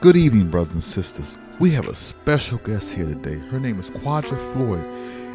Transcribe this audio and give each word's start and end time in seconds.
Good 0.00 0.16
evening, 0.16 0.48
brothers 0.48 0.72
and 0.72 0.82
sisters. 0.82 1.36
We 1.58 1.72
have 1.72 1.86
a 1.86 1.94
special 1.94 2.56
guest 2.56 2.94
here 2.94 3.04
today. 3.04 3.36
Her 3.50 3.60
name 3.60 3.78
is 3.78 3.90
Kwaja 3.90 4.38
Floyd, 4.54 4.82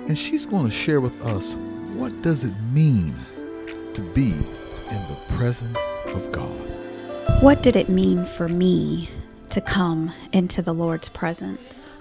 and 0.07 0.17
she's 0.17 0.47
going 0.47 0.65
to 0.65 0.71
share 0.71 0.99
with 0.99 1.23
us 1.23 1.53
what 1.93 2.19
does 2.23 2.43
it 2.43 2.53
mean 2.73 3.13
to 3.93 4.01
be 4.15 4.31
in 4.31 5.01
the 5.07 5.23
presence 5.37 5.77
of 6.07 6.31
God. 6.31 6.49
What 7.43 7.61
did 7.61 7.75
it 7.75 7.89
mean 7.89 8.25
for 8.25 8.47
me 8.47 9.07
to 9.51 9.61
come 9.61 10.11
into 10.33 10.63
the 10.63 10.73
Lord's 10.73 11.09
presence? 11.09 11.91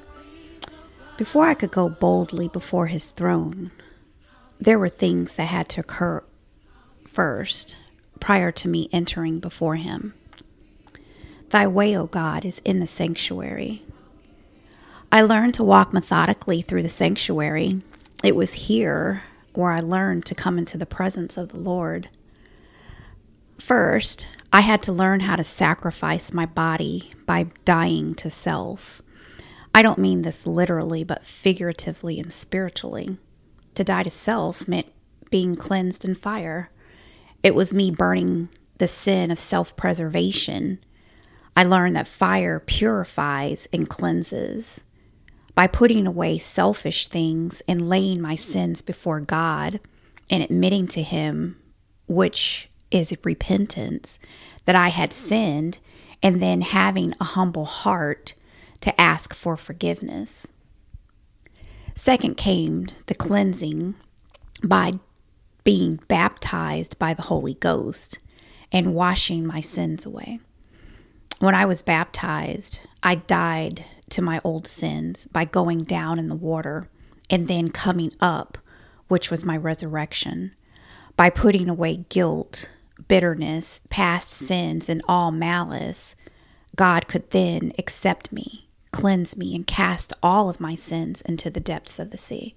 Before 1.18 1.44
I 1.44 1.52
could 1.52 1.70
go 1.70 1.90
boldly 1.90 2.48
before 2.48 2.86
his 2.86 3.10
throne, 3.10 3.72
there 4.58 4.78
were 4.78 4.88
things 4.88 5.34
that 5.34 5.48
had 5.48 5.68
to 5.68 5.82
occur 5.82 6.24
first 7.06 7.76
prior 8.20 8.50
to 8.52 8.68
me 8.68 8.88
entering 8.90 9.38
before 9.38 9.76
him. 9.76 10.14
Thy 11.54 11.68
way, 11.68 11.96
O 11.96 12.06
God, 12.06 12.44
is 12.44 12.60
in 12.64 12.80
the 12.80 12.86
sanctuary. 12.88 13.84
I 15.12 15.22
learned 15.22 15.54
to 15.54 15.62
walk 15.62 15.92
methodically 15.92 16.62
through 16.62 16.82
the 16.82 16.88
sanctuary. 16.88 17.80
It 18.24 18.34
was 18.34 18.54
here 18.54 19.22
where 19.52 19.70
I 19.70 19.78
learned 19.78 20.26
to 20.26 20.34
come 20.34 20.58
into 20.58 20.76
the 20.76 20.84
presence 20.84 21.36
of 21.36 21.50
the 21.50 21.58
Lord. 21.58 22.08
First, 23.56 24.26
I 24.52 24.62
had 24.62 24.82
to 24.82 24.92
learn 24.92 25.20
how 25.20 25.36
to 25.36 25.44
sacrifice 25.44 26.32
my 26.32 26.44
body 26.44 27.12
by 27.24 27.46
dying 27.64 28.16
to 28.16 28.30
self. 28.30 29.00
I 29.72 29.80
don't 29.80 30.00
mean 30.00 30.22
this 30.22 30.48
literally, 30.48 31.04
but 31.04 31.24
figuratively 31.24 32.18
and 32.18 32.32
spiritually. 32.32 33.16
To 33.76 33.84
die 33.84 34.02
to 34.02 34.10
self 34.10 34.66
meant 34.66 34.90
being 35.30 35.54
cleansed 35.54 36.04
in 36.04 36.16
fire. 36.16 36.72
It 37.44 37.54
was 37.54 37.72
me 37.72 37.92
burning 37.92 38.48
the 38.78 38.88
sin 38.88 39.30
of 39.30 39.38
self 39.38 39.76
preservation 39.76 40.80
I 41.56 41.64
learned 41.64 41.96
that 41.96 42.08
fire 42.08 42.60
purifies 42.60 43.68
and 43.72 43.88
cleanses. 43.88 44.82
By 45.54 45.68
putting 45.68 46.06
away 46.06 46.38
selfish 46.38 47.06
things 47.06 47.62
and 47.68 47.88
laying 47.88 48.20
my 48.20 48.34
sins 48.34 48.82
before 48.82 49.20
God 49.20 49.78
and 50.28 50.42
admitting 50.42 50.88
to 50.88 51.02
Him, 51.02 51.60
which 52.08 52.68
is 52.90 53.16
repentance, 53.22 54.18
that 54.64 54.74
I 54.74 54.88
had 54.88 55.12
sinned, 55.12 55.78
and 56.22 56.42
then 56.42 56.62
having 56.62 57.14
a 57.20 57.24
humble 57.24 57.66
heart 57.66 58.34
to 58.80 59.00
ask 59.00 59.32
for 59.32 59.56
forgiveness. 59.56 60.48
Second 61.94 62.36
came 62.36 62.88
the 63.06 63.14
cleansing 63.14 63.94
by 64.62 64.92
being 65.62 66.00
baptized 66.08 66.98
by 66.98 67.14
the 67.14 67.22
Holy 67.22 67.54
Ghost 67.54 68.18
and 68.72 68.94
washing 68.94 69.46
my 69.46 69.60
sins 69.60 70.04
away. 70.04 70.40
When 71.44 71.54
I 71.54 71.66
was 71.66 71.82
baptized, 71.82 72.80
I 73.02 73.16
died 73.16 73.84
to 74.08 74.22
my 74.22 74.40
old 74.44 74.66
sins 74.66 75.26
by 75.26 75.44
going 75.44 75.82
down 75.82 76.18
in 76.18 76.28
the 76.28 76.34
water 76.34 76.88
and 77.28 77.48
then 77.48 77.68
coming 77.68 78.12
up, 78.18 78.56
which 79.08 79.30
was 79.30 79.44
my 79.44 79.54
resurrection, 79.54 80.54
by 81.18 81.28
putting 81.28 81.68
away 81.68 82.06
guilt, 82.08 82.70
bitterness, 83.08 83.82
past 83.90 84.30
sins, 84.30 84.88
and 84.88 85.02
all 85.06 85.32
malice. 85.32 86.16
God 86.76 87.08
could 87.08 87.30
then 87.30 87.72
accept 87.78 88.32
me, 88.32 88.70
cleanse 88.90 89.36
me, 89.36 89.54
and 89.54 89.66
cast 89.66 90.14
all 90.22 90.48
of 90.48 90.60
my 90.60 90.74
sins 90.74 91.20
into 91.20 91.50
the 91.50 91.60
depths 91.60 91.98
of 91.98 92.10
the 92.10 92.16
sea. 92.16 92.56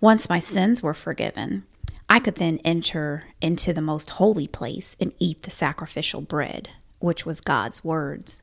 Once 0.00 0.28
my 0.28 0.38
sins 0.38 0.80
were 0.80 0.94
forgiven, 0.94 1.64
I 2.08 2.20
could 2.20 2.36
then 2.36 2.60
enter 2.64 3.24
into 3.40 3.72
the 3.72 3.82
most 3.82 4.10
holy 4.10 4.46
place 4.46 4.94
and 5.00 5.12
eat 5.18 5.42
the 5.42 5.50
sacrificial 5.50 6.20
bread 6.20 6.68
which 6.98 7.24
was 7.24 7.40
God's 7.40 7.84
words. 7.84 8.42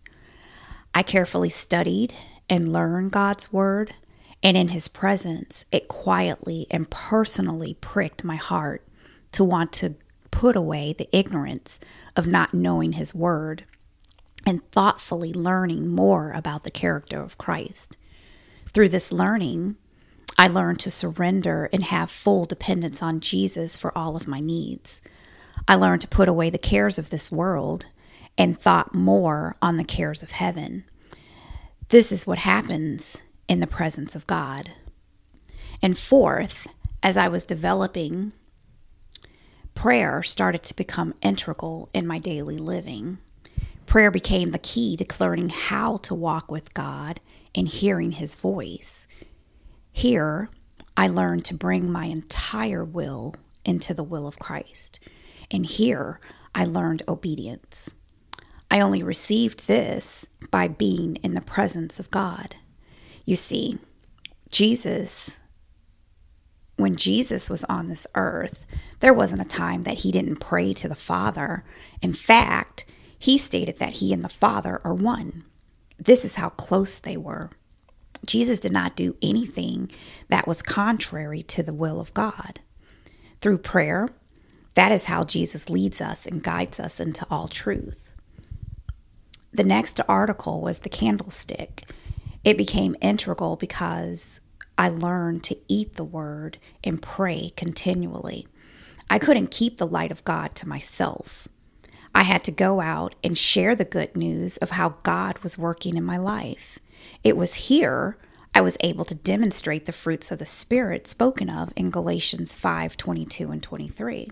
I 0.94 1.04
carefully 1.04 1.50
studied 1.50 2.14
and 2.50 2.72
learned 2.72 3.12
God's 3.12 3.52
word, 3.52 3.96
and 4.42 4.56
in 4.56 4.70
His 4.70 4.88
presence, 4.88 5.66
it 5.72 5.88
quietly 5.88 6.68
and 6.70 6.90
personally 6.90 7.78
pricked 7.82 8.24
my 8.24 8.36
heart 8.36 8.88
to 9.34 9.44
want 9.44 9.74
to 9.74 9.96
put 10.32 10.56
away 10.56 10.94
the 10.94 11.10
ignorance 11.16 11.80
of 12.16 12.28
not 12.28 12.54
knowing 12.54 12.94
His 12.94 13.14
word 13.14 13.66
and 14.46 14.70
thoughtfully 14.72 15.34
learning 15.34 15.88
more 15.88 16.32
about 16.32 16.64
the 16.64 16.72
character 16.72 17.20
of 17.22 17.38
Christ. 17.38 17.98
Through 18.74 18.90
this 18.90 19.12
learning, 19.12 19.78
I 20.38 20.48
learned 20.48 20.80
to 20.82 20.92
surrender 20.92 21.70
and 21.72 21.84
have 21.84 22.12
full 22.12 22.46
dependence 22.46 23.02
on 23.02 23.22
Jesus 23.22 23.76
for 23.78 23.98
all 23.98 24.16
of 24.16 24.28
my 24.28 24.40
needs. 24.40 25.02
I 25.68 25.76
learned 25.76 26.02
to 26.02 26.08
put 26.08 26.28
away 26.28 26.50
the 26.50 26.58
cares 26.58 27.00
of 27.00 27.10
this 27.10 27.32
world 27.32 27.88
and 28.38 28.60
thought 28.60 28.94
more 28.94 29.56
on 29.62 29.78
the 29.78 29.84
cares 29.84 30.24
of 30.24 30.32
heaven. 30.32 30.86
This 31.90 32.12
is 32.12 32.28
what 32.28 32.40
happens 32.40 33.22
in 33.48 33.60
the 33.60 33.68
presence 33.68 34.16
of 34.16 34.28
God. 34.28 34.72
And 35.82 35.98
fourth, 35.98 36.68
as 37.04 37.18
I 37.18 37.28
was 37.28 37.46
developing, 37.46 38.32
prayer 39.76 40.24
started 40.24 40.64
to 40.64 40.76
become 40.76 41.14
integral 41.22 41.90
in 41.94 42.08
my 42.08 42.18
daily 42.18 42.58
living. 42.58 43.20
Prayer 43.86 44.10
became 44.10 44.52
the 44.52 44.58
key 44.58 44.98
to 44.98 45.06
learning 45.20 45.50
how 45.50 45.98
to 45.98 46.16
walk 46.16 46.50
with 46.50 46.74
God 46.74 47.20
and 47.54 47.68
hearing 47.68 48.14
His 48.14 48.36
voice. 48.36 49.08
Here, 49.92 50.50
I 50.98 51.08
learned 51.08 51.46
to 51.46 51.54
bring 51.54 51.92
my 51.92 52.06
entire 52.06 52.84
will 52.84 53.36
into 53.64 53.94
the 53.94 54.04
will 54.04 54.28
of 54.28 54.40
Christ. 54.40 55.00
And 55.52 55.66
here, 55.66 56.20
I 56.54 56.66
learned 56.66 57.04
obedience. 57.08 57.94
I 58.76 58.82
only 58.82 59.04
received 59.04 59.68
this 59.68 60.28
by 60.52 60.68
being 60.68 61.16
in 61.24 61.34
the 61.34 61.40
presence 61.40 61.98
of 61.98 62.12
God. 62.12 62.58
You 63.24 63.38
see, 63.38 63.80
Jesus, 64.50 65.40
when 66.76 66.98
Jesus 66.98 67.50
was 67.50 67.64
on 67.70 67.88
this 67.88 68.06
earth, 68.16 68.66
there 69.00 69.14
wasn't 69.14 69.44
a 69.44 69.46
time 69.46 69.84
that 69.84 70.00
he 70.00 70.12
didn't 70.12 70.42
pray 70.42 70.74
to 70.74 70.90
the 70.90 70.94
Father. 70.94 71.64
In 72.02 72.12
fact, 72.12 72.84
he 73.18 73.38
stated 73.38 73.78
that 73.78 73.94
he 73.94 74.12
and 74.12 74.26
the 74.26 74.28
Father 74.28 74.82
are 74.84 74.94
one. 74.94 75.46
This 75.98 76.26
is 76.26 76.36
how 76.36 76.50
close 76.50 77.00
they 77.00 77.16
were. 77.16 77.52
Jesus 78.26 78.60
did 78.60 78.74
not 78.74 78.98
do 78.98 79.16
anything 79.22 79.90
that 80.28 80.50
was 80.50 80.62
contrary 80.62 81.44
to 81.44 81.64
the 81.64 81.74
will 81.74 82.02
of 82.02 82.14
God. 82.14 82.60
Through 83.40 83.60
prayer, 83.60 84.10
that 84.74 84.92
is 84.92 85.06
how 85.06 85.24
Jesus 85.24 85.70
leads 85.70 86.02
us 86.02 86.26
and 86.26 86.44
guides 86.44 86.78
us 86.78 87.00
into 87.00 87.26
all 87.30 87.48
truth. 87.48 88.05
The 89.56 89.64
next 89.64 90.02
article 90.10 90.60
was 90.60 90.80
the 90.80 90.90
candlestick. 90.90 91.84
It 92.44 92.58
became 92.58 92.98
integral 93.00 93.56
because 93.56 94.42
I 94.78 94.90
learned 94.90 95.46
to 95.46 95.56
eat 95.70 95.96
the 95.96 96.04
word 96.04 96.58
and 96.84 97.02
pray 97.02 97.54
continually. 97.56 98.50
I 99.10 99.18
couldn't 99.18 99.52
keep 99.52 99.78
the 99.78 99.88
light 99.88 100.12
of 100.12 100.26
God 100.26 100.56
to 100.56 100.68
myself. 100.68 101.48
I 102.14 102.24
had 102.24 102.44
to 102.44 102.52
go 102.52 102.82
out 102.82 103.16
and 103.24 103.38
share 103.38 103.78
the 103.78 103.86
good 103.86 104.18
news 104.18 104.58
of 104.58 104.72
how 104.72 104.96
God 105.04 105.40
was 105.40 105.58
working 105.58 105.96
in 105.96 106.04
my 106.04 106.18
life. 106.18 106.78
It 107.24 107.38
was 107.38 107.56
here 107.56 108.18
I 108.54 108.60
was 108.60 108.76
able 108.82 109.06
to 109.06 109.16
demonstrate 109.16 109.86
the 109.86 109.94
fruits 109.94 110.32
of 110.32 110.40
the 110.40 110.46
Spirit 110.46 111.08
spoken 111.08 111.50
of 111.50 111.72
in 111.78 111.92
Galatians 111.92 112.58
5 112.58 112.98
22 112.98 113.52
and 113.52 113.64
23. 113.64 114.32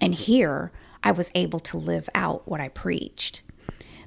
And 0.00 0.16
here 0.16 0.72
I 1.04 1.12
was 1.12 1.30
able 1.36 1.60
to 1.60 1.76
live 1.76 2.08
out 2.16 2.48
what 2.48 2.60
I 2.60 2.66
preached. 2.66 3.42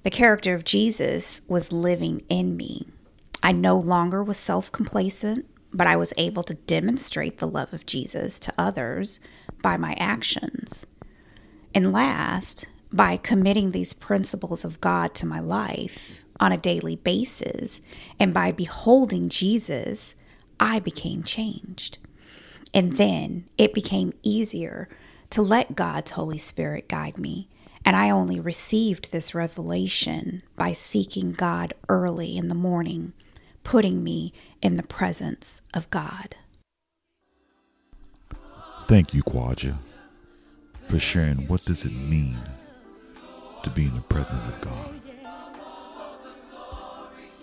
The 0.03 0.11
character 0.11 0.53
of 0.53 0.65
Jesus 0.65 1.41
was 1.47 1.71
living 1.71 2.23
in 2.27 2.57
me. 2.57 2.87
I 3.41 3.53
no 3.53 3.77
longer 3.79 4.21
was 4.21 4.37
self 4.37 4.69
complacent, 4.71 5.45
but 5.73 5.87
I 5.87 5.95
was 5.95 6.13
able 6.17 6.43
to 6.43 6.53
demonstrate 6.53 7.37
the 7.37 7.47
love 7.47 7.73
of 7.73 7.85
Jesus 7.85 8.37
to 8.41 8.53
others 8.57 9.21
by 9.61 9.77
my 9.77 9.95
actions. 9.97 10.85
And 11.73 11.93
last, 11.93 12.65
by 12.91 13.15
committing 13.15 13.71
these 13.71 13.93
principles 13.93 14.65
of 14.65 14.81
God 14.81 15.15
to 15.15 15.25
my 15.25 15.39
life 15.39 16.23
on 16.39 16.51
a 16.51 16.57
daily 16.57 16.97
basis, 16.97 17.79
and 18.19 18.33
by 18.33 18.51
beholding 18.51 19.29
Jesus, 19.29 20.15
I 20.59 20.79
became 20.79 21.23
changed. 21.23 21.97
And 22.73 22.97
then 22.97 23.47
it 23.57 23.73
became 23.73 24.13
easier 24.21 24.89
to 25.29 25.41
let 25.41 25.75
God's 25.75 26.11
Holy 26.11 26.38
Spirit 26.38 26.89
guide 26.89 27.17
me 27.17 27.47
and 27.85 27.95
I 27.95 28.09
only 28.09 28.39
received 28.39 29.12
this 29.12 29.35
revelation 29.35 30.44
by 30.56 30.71
seeking 30.71 31.33
God 31.33 31.74
early 31.89 32.38
in 32.38 32.47
the 32.47 32.56
morning, 32.56 33.13
putting 33.63 34.03
me 34.03 34.33
in 34.62 34.77
the 34.77 34.83
presence 34.83 35.62
of 35.74 35.89
God. 35.89 36.35
Thank 38.85 39.13
you, 39.13 39.24
Kwaja, 39.24 39.77
for 40.88 41.00
sharing 41.00 41.47
what 41.47 41.65
does 41.65 41.85
it 41.85 41.94
mean 41.94 42.38
to 43.63 43.69
be 43.69 43.85
in 43.85 43.95
the 43.95 44.01
presence 44.01 44.47
of 44.47 44.59
God. 44.62 45.01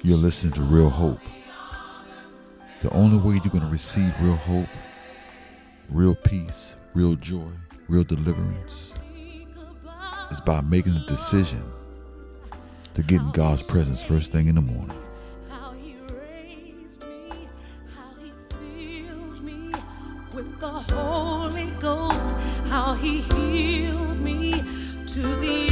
You're 0.03 0.17
listening 0.17 0.55
to 0.55 0.63
Real 0.63 0.89
Hope. 0.91 1.21
The 2.81 2.91
only 2.95 3.19
way 3.19 3.35
you're 3.35 3.53
going 3.53 3.65
to 3.65 3.71
receive 3.71 4.15
real 4.23 4.37
hope, 4.37 4.69
real 5.91 6.15
peace, 6.15 6.75
real 6.95 7.15
joy, 7.15 7.51
real 7.89 8.05
deliverance 8.05 8.95
is 10.31 10.41
by 10.41 10.61
making 10.61 10.95
a 10.95 11.07
decision 11.07 11.63
to 12.95 13.03
get 13.03 13.21
in 13.21 13.31
God's 13.33 13.67
presence 13.67 14.03
first 14.03 14.33
thing 14.33 14.49
in 14.49 14.55
the 14.55 14.61
morning. 14.61 14.97
The 20.33 20.85
how 22.67 22.95
he 22.95 23.21
healed 23.21 24.21
me 24.21 24.53
to 24.53 25.21
the 25.21 25.70